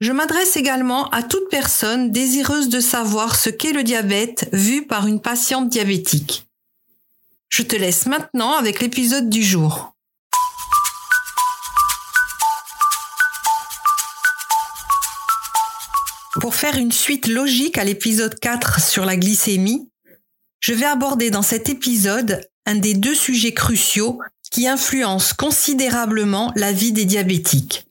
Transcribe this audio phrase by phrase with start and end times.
[0.00, 5.06] Je m'adresse également à toute personne désireuse de savoir ce qu'est le diabète vu par
[5.06, 6.46] une patiente diabétique.
[7.48, 9.94] Je te laisse maintenant avec l'épisode du jour.
[16.42, 19.88] Pour faire une suite logique à l'épisode 4 sur la glycémie,
[20.60, 26.72] je vais aborder dans cet épisode un des deux sujets cruciaux qui influencent considérablement la
[26.72, 27.86] vie des diabétiques,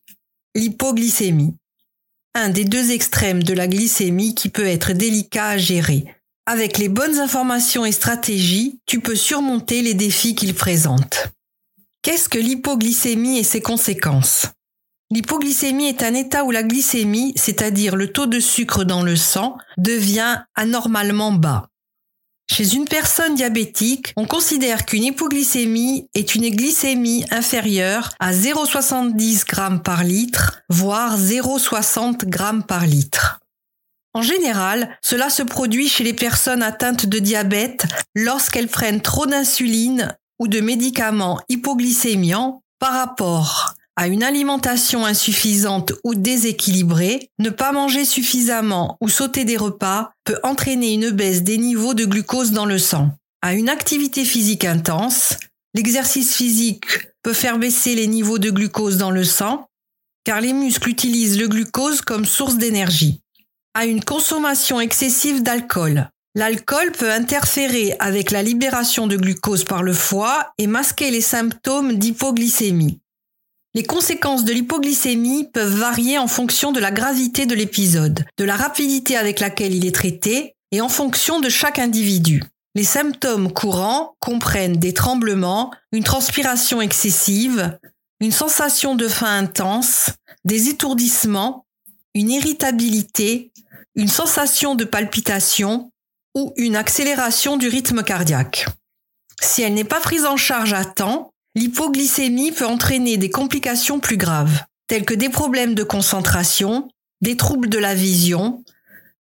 [0.53, 1.55] l'hypoglycémie
[2.36, 6.05] un des deux extrêmes de la glycémie qui peut être délicat à gérer.
[6.45, 11.30] Avec les bonnes informations et stratégies, tu peux surmonter les défis qu'il présente.
[12.03, 14.47] Qu'est-ce que l'hypoglycémie et ses conséquences?
[15.11, 19.58] L'hypoglycémie est un état où la glycémie, c'est-à-dire le taux de sucre dans le sang,
[19.77, 21.70] devient anormalement bas.
[22.51, 29.79] Chez une personne diabétique, on considère qu'une hypoglycémie est une glycémie inférieure à 0,70 g
[29.83, 33.39] par litre, voire 0,60 g par litre.
[34.13, 40.15] En général, cela se produit chez les personnes atteintes de diabète lorsqu'elles prennent trop d'insuline
[40.39, 48.04] ou de médicaments hypoglycémiants par rapport à une alimentation insuffisante ou déséquilibrée, ne pas manger
[48.06, 52.78] suffisamment ou sauter des repas peut entraîner une baisse des niveaux de glucose dans le
[52.78, 53.11] sang.
[53.42, 55.38] À une activité physique intense,
[55.73, 56.86] l'exercice physique
[57.23, 59.67] peut faire baisser les niveaux de glucose dans le sang,
[60.26, 63.22] car les muscles utilisent le glucose comme source d'énergie.
[63.73, 69.94] À une consommation excessive d'alcool, L'alcool peut interférer avec la libération de glucose par le
[69.94, 73.00] foie et masquer les symptômes d'hypoglycémie.
[73.75, 78.55] Les conséquences de l'hypoglycémie peuvent varier en fonction de la gravité de l'épisode, de la
[78.55, 82.41] rapidité avec laquelle il est traité et en fonction de chaque individu.
[82.73, 87.77] Les symptômes courants comprennent des tremblements, une transpiration excessive,
[88.21, 90.11] une sensation de faim intense,
[90.45, 91.65] des étourdissements,
[92.14, 93.52] une irritabilité,
[93.95, 95.91] une sensation de palpitation
[96.33, 98.67] ou une accélération du rythme cardiaque.
[99.41, 104.17] Si elle n'est pas prise en charge à temps, L'hypoglycémie peut entraîner des complications plus
[104.17, 106.89] graves, telles que des problèmes de concentration,
[107.21, 108.64] des troubles de la vision,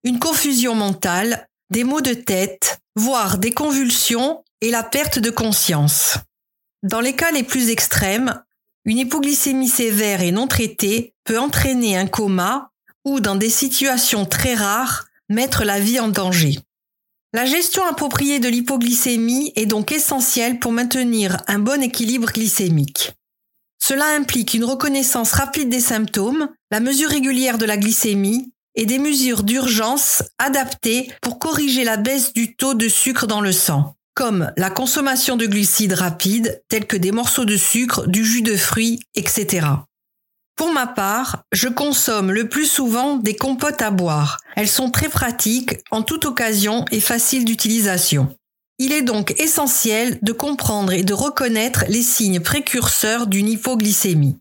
[0.03, 6.17] une confusion mentale, des maux de tête, voire des convulsions et la perte de conscience.
[6.81, 8.43] Dans les cas les plus extrêmes,
[8.85, 12.71] une hypoglycémie sévère et non traitée peut entraîner un coma
[13.05, 16.59] ou, dans des situations très rares, mettre la vie en danger.
[17.35, 23.13] La gestion appropriée de l'hypoglycémie est donc essentielle pour maintenir un bon équilibre glycémique.
[23.79, 28.99] Cela implique une reconnaissance rapide des symptômes, la mesure régulière de la glycémie et des
[28.99, 34.51] mesures d'urgence adaptées pour corriger la baisse du taux de sucre dans le sang, comme
[34.55, 38.99] la consommation de glucides rapides tels que des morceaux de sucre, du jus de fruits,
[39.15, 39.65] etc.
[40.55, 44.37] Pour ma part, je consomme le plus souvent des compotes à boire.
[44.55, 48.35] Elles sont très pratiques, en toute occasion et faciles d'utilisation.
[48.79, 54.37] Il est donc essentiel de comprendre et de reconnaître les signes précurseurs d'une hypoglycémie.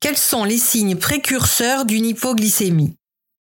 [0.00, 2.96] Quels sont les signes précurseurs d'une hypoglycémie?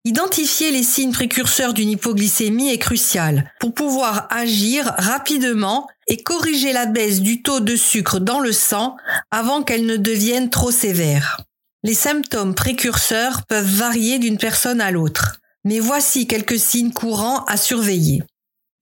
[0.05, 6.87] Identifier les signes précurseurs d'une hypoglycémie est crucial pour pouvoir agir rapidement et corriger la
[6.87, 8.97] baisse du taux de sucre dans le sang
[9.31, 11.39] avant qu'elle ne devienne trop sévère.
[11.85, 17.57] Les symptômes précurseurs peuvent varier d'une personne à l'autre, mais voici quelques signes courants à
[17.57, 18.23] surveiller.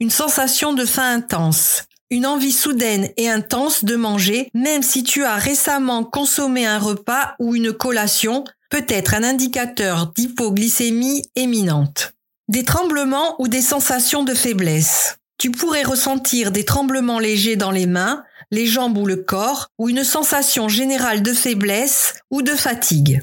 [0.01, 5.25] Une sensation de faim intense, une envie soudaine et intense de manger, même si tu
[5.25, 12.13] as récemment consommé un repas ou une collation, peut être un indicateur d'hypoglycémie éminente.
[12.49, 15.17] Des tremblements ou des sensations de faiblesse.
[15.39, 19.89] Tu pourrais ressentir des tremblements légers dans les mains, les jambes ou le corps, ou
[19.89, 23.23] une sensation générale de faiblesse ou de fatigue.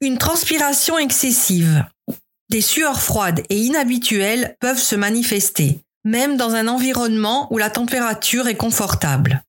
[0.00, 1.84] Une transpiration excessive.
[2.50, 8.46] Des sueurs froides et inhabituelles peuvent se manifester, même dans un environnement où la température
[8.46, 9.42] est confortable.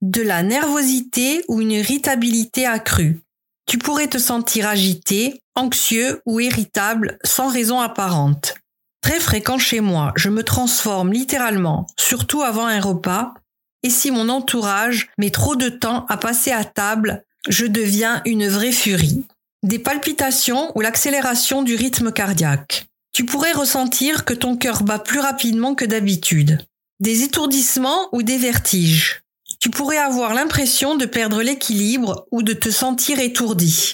[0.00, 3.20] De la nervosité ou une irritabilité accrue.
[3.66, 8.54] Tu pourrais te sentir agité, anxieux ou irritable sans raison apparente.
[9.02, 13.34] Très fréquent chez moi, je me transforme littéralement, surtout avant un repas,
[13.82, 18.48] et si mon entourage met trop de temps à passer à table, je deviens une
[18.48, 19.24] vraie furie.
[19.62, 22.86] Des palpitations ou l'accélération du rythme cardiaque.
[23.12, 26.64] Tu pourrais ressentir que ton cœur bat plus rapidement que d'habitude.
[27.00, 29.22] Des étourdissements ou des vertiges.
[29.60, 33.92] Tu pourrais avoir l'impression de perdre l'équilibre ou de te sentir étourdi.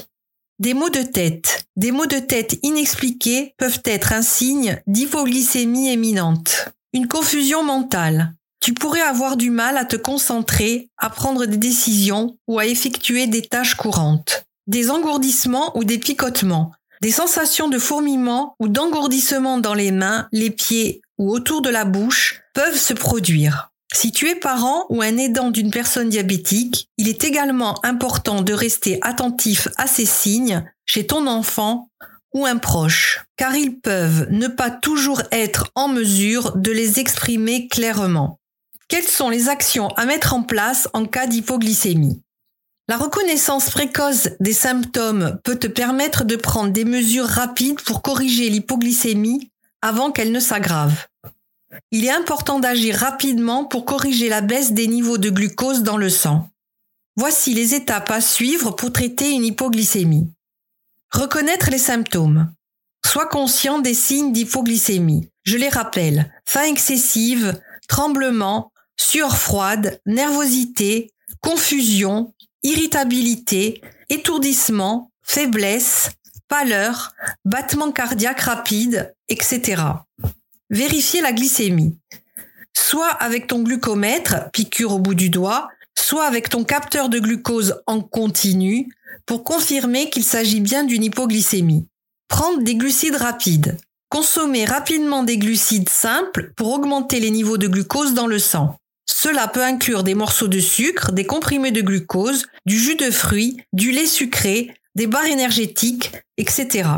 [0.58, 1.66] Des maux de tête.
[1.76, 6.68] Des maux de tête inexpliqués peuvent être un signe d'hypoglycémie éminente.
[6.92, 8.34] Une confusion mentale.
[8.64, 13.26] Tu pourrais avoir du mal à te concentrer, à prendre des décisions ou à effectuer
[13.26, 14.46] des tâches courantes.
[14.66, 16.72] Des engourdissements ou des picotements.
[17.02, 21.84] Des sensations de fourmillement ou d'engourdissement dans les mains, les pieds ou autour de la
[21.84, 23.70] bouche peuvent se produire.
[23.92, 28.54] Si tu es parent ou un aidant d'une personne diabétique, il est également important de
[28.54, 31.90] rester attentif à ces signes chez ton enfant
[32.32, 37.68] ou un proche, car ils peuvent ne pas toujours être en mesure de les exprimer
[37.68, 38.38] clairement.
[38.88, 42.20] Quelles sont les actions à mettre en place en cas d'hypoglycémie?
[42.86, 48.50] La reconnaissance précoce des symptômes peut te permettre de prendre des mesures rapides pour corriger
[48.50, 49.50] l'hypoglycémie
[49.80, 51.06] avant qu'elle ne s'aggrave.
[51.90, 56.10] Il est important d'agir rapidement pour corriger la baisse des niveaux de glucose dans le
[56.10, 56.50] sang.
[57.16, 60.28] Voici les étapes à suivre pour traiter une hypoglycémie.
[61.10, 62.52] Reconnaître les symptômes.
[63.04, 65.28] Sois conscient des signes d'hypoglycémie.
[65.44, 66.32] Je les rappelle.
[66.44, 72.32] Faim excessive, tremblement, sueur froide, nervosité, confusion,
[72.62, 76.10] irritabilité, étourdissement, faiblesse,
[76.48, 77.14] pâleur,
[77.44, 79.82] battement cardiaque rapide, etc.
[80.70, 81.98] Vérifier la glycémie.
[82.76, 87.82] Soit avec ton glucomètre, piqûre au bout du doigt, soit avec ton capteur de glucose
[87.86, 88.88] en continu
[89.26, 91.88] pour confirmer qu'il s'agit bien d'une hypoglycémie.
[92.28, 93.76] Prendre des glucides rapides.
[94.08, 98.76] Consommer rapidement des glucides simples pour augmenter les niveaux de glucose dans le sang.
[99.06, 103.58] Cela peut inclure des morceaux de sucre, des comprimés de glucose, du jus de fruits,
[103.72, 106.88] du lait sucré, des barres énergétiques, etc.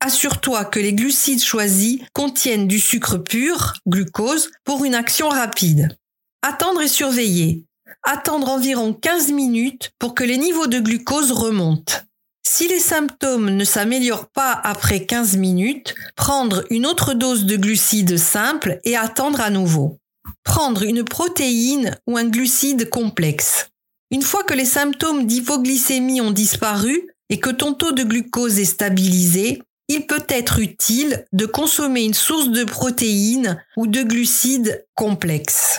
[0.00, 5.98] Assure-toi que les glucides choisis contiennent du sucre pur, glucose, pour une action rapide.
[6.42, 7.64] Attendre et surveiller.
[8.02, 11.96] Attendre environ 15 minutes pour que les niveaux de glucose remontent.
[12.42, 18.16] Si les symptômes ne s'améliorent pas après 15 minutes, prendre une autre dose de glucides
[18.16, 19.99] simple et attendre à nouveau.
[20.44, 23.70] Prendre une protéine ou un glucide complexe.
[24.10, 28.64] Une fois que les symptômes d'hypoglycémie ont disparu et que ton taux de glucose est
[28.64, 35.78] stabilisé, il peut être utile de consommer une source de protéines ou de glucides complexes,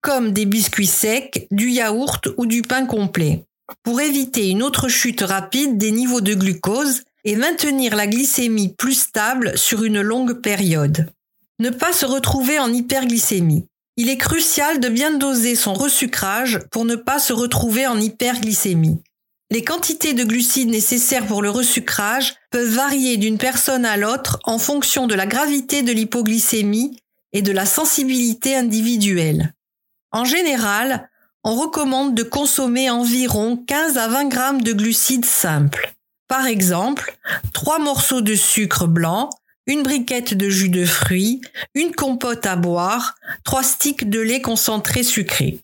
[0.00, 3.44] comme des biscuits secs, du yaourt ou du pain complet,
[3.82, 8.94] pour éviter une autre chute rapide des niveaux de glucose et maintenir la glycémie plus
[8.94, 11.10] stable sur une longue période.
[11.58, 13.66] Ne pas se retrouver en hyperglycémie.
[13.98, 19.02] Il est crucial de bien doser son resucrage pour ne pas se retrouver en hyperglycémie.
[19.50, 24.58] Les quantités de glucides nécessaires pour le resucrage peuvent varier d'une personne à l'autre en
[24.58, 26.98] fonction de la gravité de l'hypoglycémie
[27.32, 29.54] et de la sensibilité individuelle.
[30.12, 31.08] En général,
[31.42, 35.94] on recommande de consommer environ 15 à 20 grammes de glucides simples.
[36.28, 37.16] Par exemple,
[37.54, 39.30] 3 morceaux de sucre blanc,
[39.66, 41.40] une briquette de jus de fruits,
[41.74, 45.58] une compote à boire, 3 sticks de lait concentré sucré.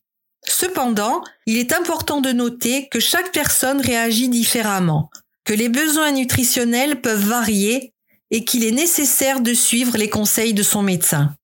[0.45, 5.11] Cependant, il est important de noter que chaque personne réagit différemment,
[5.45, 7.93] que les besoins nutritionnels peuvent varier
[8.31, 11.35] et qu'il est nécessaire de suivre les conseils de son médecin.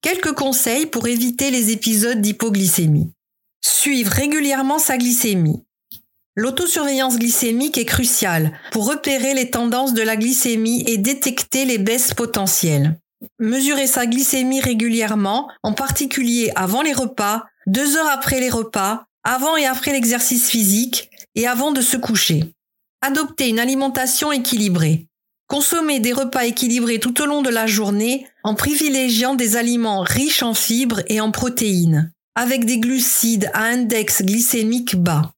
[0.00, 3.12] Quelques conseils pour éviter les épisodes d'hypoglycémie.
[3.60, 5.64] Suivre régulièrement sa glycémie.
[6.38, 12.12] L'autosurveillance glycémique est cruciale pour repérer les tendances de la glycémie et détecter les baisses
[12.12, 12.98] potentielles.
[13.38, 19.56] Mesurer sa glycémie régulièrement, en particulier avant les repas, deux heures après les repas, avant
[19.56, 22.44] et après l'exercice physique et avant de se coucher.
[23.00, 25.06] Adopter une alimentation équilibrée.
[25.48, 30.42] Consommer des repas équilibrés tout au long de la journée en privilégiant des aliments riches
[30.42, 35.32] en fibres et en protéines, avec des glucides à index glycémique bas.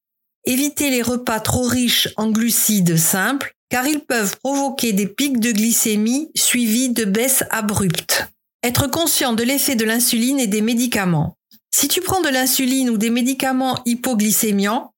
[0.45, 5.53] Éviter les repas trop riches en glucides simples car ils peuvent provoquer des pics de
[5.53, 8.29] glycémie suivis de baisses abruptes.
[8.63, 11.37] Être conscient de l'effet de l'insuline et des médicaments.
[11.71, 14.93] Si tu prends de l'insuline ou des médicaments hypoglycémiants,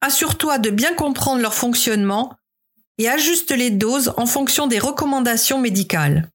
[0.00, 2.34] assure-toi de bien comprendre leur fonctionnement
[2.98, 6.28] et ajuste les doses en fonction des recommandations médicales.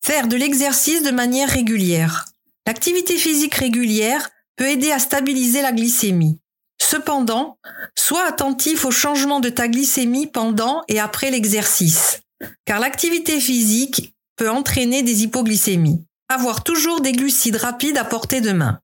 [0.00, 2.26] Faire de l'exercice de manière régulière.
[2.66, 6.38] L'activité physique régulière peut aider à stabiliser la glycémie.
[6.86, 7.56] Cependant,
[7.94, 12.20] sois attentif au changement de ta glycémie pendant et après l'exercice,
[12.66, 16.04] car l'activité physique peut entraîner des hypoglycémies.
[16.28, 18.80] Avoir toujours des glucides rapides à portée de main.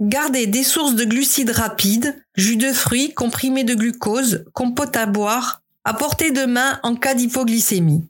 [0.00, 5.62] Garder des sources de glucides rapides, jus de fruits, comprimés de glucose, compote à boire,
[5.84, 8.08] à portée de main en cas d'hypoglycémie.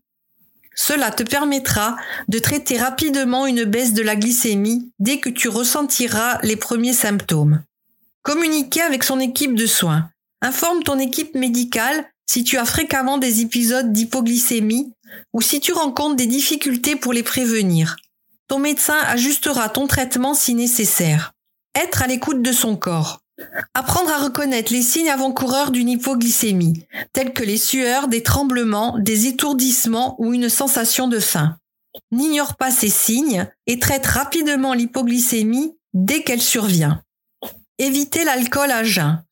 [0.75, 1.97] Cela te permettra
[2.29, 7.63] de traiter rapidement une baisse de la glycémie dès que tu ressentiras les premiers symptômes.
[8.23, 10.09] Communiquer avec son équipe de soins.
[10.43, 14.93] Informe ton équipe médicale si tu as fréquemment des épisodes d'hypoglycémie
[15.33, 17.97] ou si tu rencontres des difficultés pour les prévenir.
[18.47, 21.33] Ton médecin ajustera ton traitement si nécessaire.
[21.75, 23.19] Être à l'écoute de son corps.
[23.75, 29.27] Apprendre à reconnaître les signes avant-coureurs d'une hypoglycémie, tels que les sueurs, des tremblements, des
[29.27, 31.57] étourdissements ou une sensation de faim.
[32.13, 37.03] N'ignore pas ces signes et traite rapidement l'hypoglycémie dès qu'elle survient.
[37.79, 39.25] Éviter l'alcool à jeun.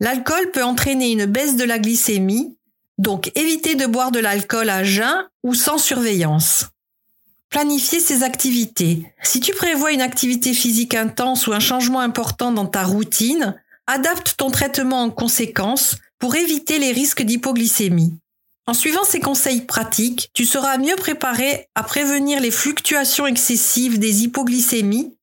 [0.00, 2.56] L'alcool peut entraîner une baisse de la glycémie,
[2.98, 6.66] donc évitez de boire de l'alcool à jeun ou sans surveillance.
[7.48, 9.06] Planifier ses activités.
[9.22, 13.54] Si tu prévois une activité physique intense ou un changement important dans ta routine,
[13.86, 18.18] adapte ton traitement en conséquence pour éviter les risques d'hypoglycémie.
[18.66, 24.24] En suivant ces conseils pratiques, tu seras mieux préparé à prévenir les fluctuations excessives des
[24.24, 25.15] hypoglycémies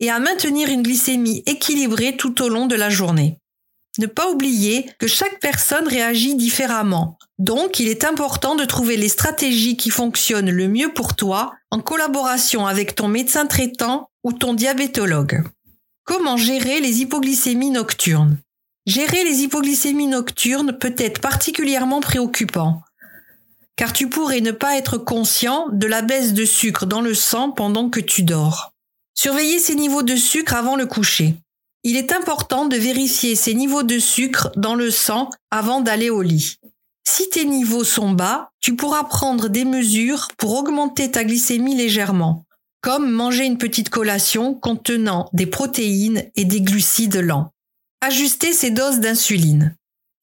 [0.00, 3.38] et à maintenir une glycémie équilibrée tout au long de la journée.
[3.98, 7.18] Ne pas oublier que chaque personne réagit différemment.
[7.38, 11.80] Donc, il est important de trouver les stratégies qui fonctionnent le mieux pour toi en
[11.80, 15.42] collaboration avec ton médecin traitant ou ton diabétologue.
[16.04, 18.38] Comment gérer les hypoglycémies nocturnes?
[18.86, 22.82] Gérer les hypoglycémies nocturnes peut être particulièrement préoccupant,
[23.76, 27.50] car tu pourrais ne pas être conscient de la baisse de sucre dans le sang
[27.50, 28.69] pendant que tu dors.
[29.22, 31.34] Surveiller ses niveaux de sucre avant le coucher.
[31.84, 36.22] Il est important de vérifier ses niveaux de sucre dans le sang avant d'aller au
[36.22, 36.56] lit.
[37.06, 42.46] Si tes niveaux sont bas, tu pourras prendre des mesures pour augmenter ta glycémie légèrement,
[42.80, 47.52] comme manger une petite collation contenant des protéines et des glucides lents.
[48.00, 49.76] Ajuster ses doses d'insuline.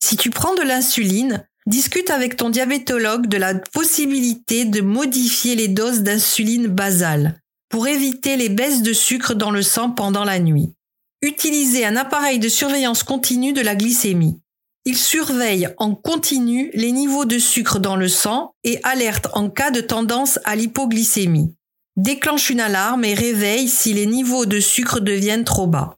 [0.04, 5.68] Si tu prends de l'insuline, discute avec ton diabétologue de la possibilité de modifier les
[5.68, 10.74] doses d'insuline basale pour éviter les baisses de sucre dans le sang pendant la nuit.
[11.21, 14.39] Utiliser un appareil de surveillance continue de la glycémie.
[14.86, 19.71] Il surveille en continu les niveaux de sucre dans le sang et alerte en cas
[19.71, 21.53] de tendance à l'hypoglycémie.
[21.97, 25.95] Déclenche une alarme et réveille si les niveaux de sucre deviennent trop bas.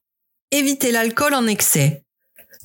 [0.52, 2.02] Éviter l'alcool en excès.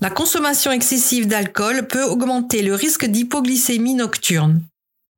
[0.01, 4.63] La consommation excessive d'alcool peut augmenter le risque d'hypoglycémie nocturne.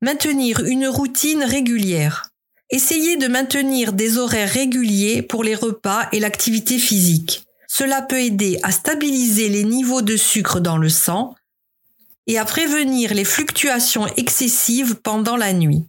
[0.01, 2.26] Maintenir une routine régulière.
[2.69, 7.43] Essayez de maintenir des horaires réguliers pour les repas et l'activité physique.
[7.67, 11.33] Cela peut aider à stabiliser les niveaux de sucre dans le sang
[12.27, 15.85] et à prévenir les fluctuations excessives pendant la nuit.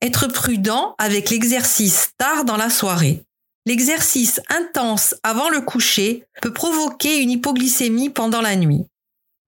[0.00, 3.24] Être prudent avec l'exercice tard dans la soirée.
[3.64, 8.84] L'exercice intense avant le coucher peut provoquer une hypoglycémie pendant la nuit.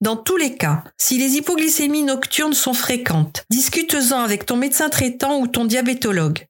[0.00, 5.38] Dans tous les cas, si les hypoglycémies nocturnes sont fréquentes, discute-en avec ton médecin traitant
[5.38, 6.47] ou ton diabétologue.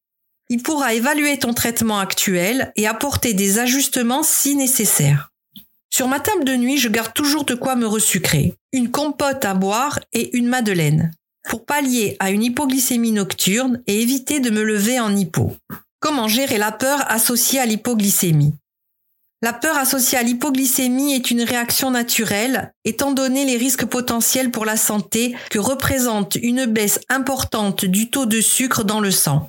[0.50, 5.30] Il pourra évaluer ton traitement actuel et apporter des ajustements si nécessaire.
[5.90, 8.54] Sur ma table de nuit, je garde toujours de quoi me resucrer.
[8.72, 11.10] Une compote à boire et une madeleine.
[11.48, 15.56] Pour pallier à une hypoglycémie nocturne et éviter de me lever en hypo.
[16.00, 18.54] Comment gérer la peur associée à l'hypoglycémie?
[19.42, 24.64] La peur associée à l'hypoglycémie est une réaction naturelle, étant donné les risques potentiels pour
[24.64, 29.48] la santé que représente une baisse importante du taux de sucre dans le sang.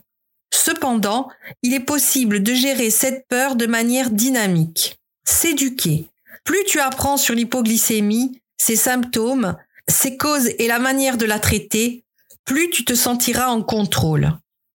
[0.51, 1.29] Cependant,
[1.63, 4.97] il est possible de gérer cette peur de manière dynamique.
[5.25, 6.09] S'éduquer.
[6.43, 9.55] Plus tu apprends sur l'hypoglycémie, ses symptômes,
[9.87, 12.03] ses causes et la manière de la traiter,
[12.45, 14.31] plus tu te sentiras en contrôle.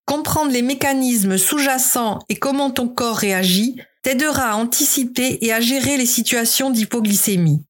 [0.05, 5.97] Comprendre les mécanismes sous-jacents et comment ton corps réagit t'aidera à anticiper et à gérer
[5.97, 7.65] les situations d'hypoglycémie.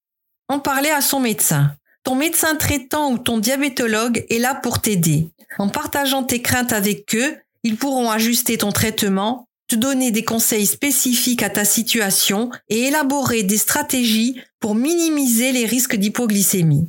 [0.48, 1.72] En parler à son médecin.
[2.04, 5.28] Ton médecin traitant ou ton diabétologue est là pour t'aider.
[5.58, 10.66] En partageant tes craintes avec eux, ils pourront ajuster ton traitement, te donner des conseils
[10.66, 16.88] spécifiques à ta situation et élaborer des stratégies pour minimiser les risques d'hypoglycémie.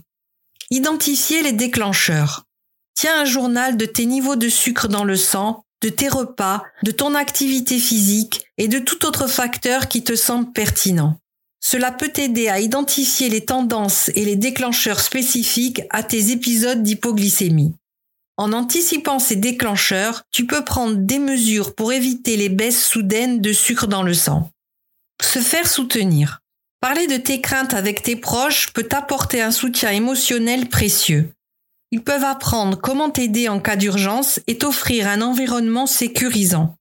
[0.69, 2.43] Identifier les déclencheurs.
[2.95, 6.91] Tiens un journal de tes niveaux de sucre dans le sang de tes repas, de
[6.91, 11.17] ton activité physique et de tout autre facteur qui te semble pertinent.
[11.59, 17.75] Cela peut t'aider à identifier les tendances et les déclencheurs spécifiques à tes épisodes d'hypoglycémie.
[18.35, 23.53] En anticipant ces déclencheurs, tu peux prendre des mesures pour éviter les baisses soudaines de
[23.53, 24.49] sucre dans le sang.
[25.21, 26.41] Se faire soutenir.
[26.81, 31.31] Parler de tes craintes avec tes proches peut t'apporter un soutien émotionnel précieux.
[31.91, 36.75] Ils peuvent apprendre comment t'aider en cas d'urgence et t'offrir un environnement sécurisant.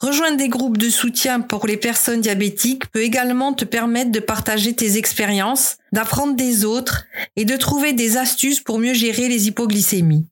[0.00, 4.74] Rejoindre des groupes de soutien pour les personnes diabétiques peut également te permettre de partager
[4.74, 10.26] tes expériences, d'apprendre des autres et de trouver des astuces pour mieux gérer les hypoglycémies.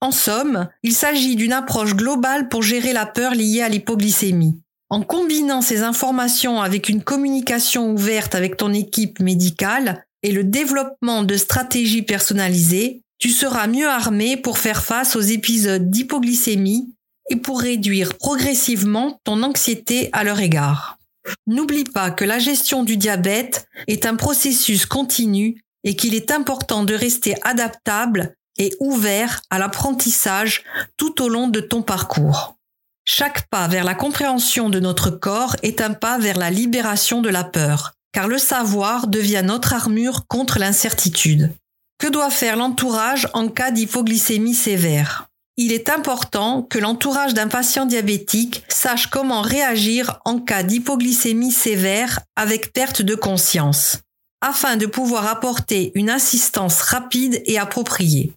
[0.00, 4.60] En somme, il s'agit d'une approche globale pour gérer la peur liée à l'hypoglycémie.
[4.90, 11.22] En combinant ces informations avec une communication ouverte avec ton équipe médicale et le développement
[11.22, 16.94] de stratégies personnalisées, tu seras mieux armé pour faire face aux épisodes d'hypoglycémie
[17.30, 20.98] et pour réduire progressivement ton anxiété à leur égard.
[21.46, 26.84] N'oublie pas que la gestion du diabète est un processus continu et qu'il est important
[26.84, 30.64] de rester adaptable et ouvert à l'apprentissage
[30.96, 32.56] tout au long de ton parcours.
[33.04, 37.28] Chaque pas vers la compréhension de notre corps est un pas vers la libération de
[37.28, 41.52] la peur, car le savoir devient notre armure contre l'incertitude.
[41.98, 45.28] Que doit faire l'entourage en cas d'hypoglycémie sévère?
[45.56, 52.20] Il est important que l'entourage d'un patient diabétique sache comment réagir en cas d'hypoglycémie sévère
[52.34, 53.98] avec perte de conscience,
[54.40, 58.32] afin de pouvoir apporter une assistance rapide et appropriée.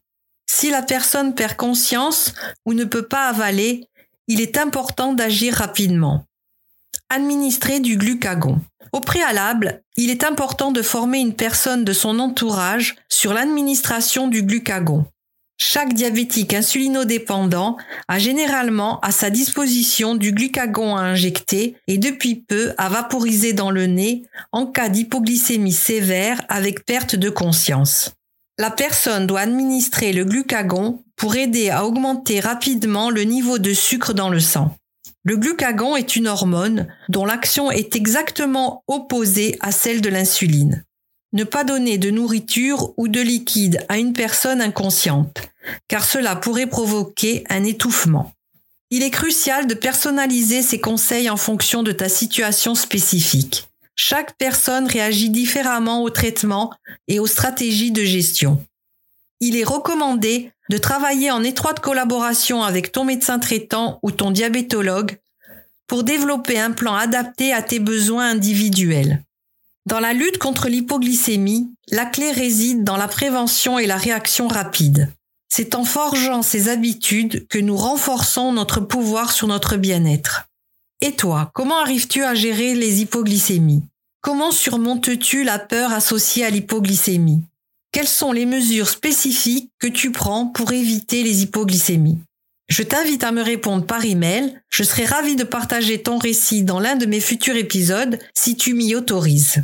[0.50, 2.34] Si la personne perd conscience
[2.66, 3.88] ou ne peut pas avaler,
[4.28, 6.26] il est important d'agir rapidement.
[7.10, 8.60] Administrer du glucagon.
[8.92, 14.44] Au préalable, il est important de former une personne de son entourage sur l'administration du
[14.44, 15.06] glucagon.
[15.60, 17.78] Chaque diabétique insulinodépendant
[18.08, 23.72] a généralement à sa disposition du glucagon à injecter et depuis peu à vaporiser dans
[23.72, 28.17] le nez en cas d'hypoglycémie sévère avec perte de conscience.
[28.60, 34.14] La personne doit administrer le glucagon pour aider à augmenter rapidement le niveau de sucre
[34.14, 34.76] dans le sang.
[35.24, 40.84] Le glucagon est une hormone dont l'action est exactement opposée à celle de l'insuline.
[41.34, 45.42] Ne pas donner de nourriture ou de liquide à une personne inconsciente,
[45.88, 48.32] car cela pourrait provoquer un étouffement.
[48.90, 53.67] Il est crucial de personnaliser ces conseils en fonction de ta situation spécifique.
[54.00, 56.72] Chaque personne réagit différemment au traitement
[57.08, 58.64] et aux stratégies de gestion.
[59.40, 65.18] Il est recommandé de travailler en étroite collaboration avec ton médecin traitant ou ton diabétologue
[65.88, 69.24] pour développer un plan adapté à tes besoins individuels.
[69.88, 75.12] Dans la lutte contre l'hypoglycémie, la clé réside dans la prévention et la réaction rapide.
[75.50, 80.50] C'est en forgeant ces habitudes que nous renforçons notre pouvoir sur notre bien-être.
[81.02, 83.84] Et toi, comment arrives-tu à gérer les hypoglycémies?
[84.22, 87.44] Comment surmontes-tu la peur associée à l'hypoglycémie?
[87.92, 92.18] Quelles sont les mesures spécifiques que tu prends pour éviter les hypoglycémies?
[92.68, 94.60] Je t'invite à me répondre par email.
[94.70, 98.74] Je serai ravie de partager ton récit dans l'un de mes futurs épisodes si tu
[98.74, 99.64] m'y autorises.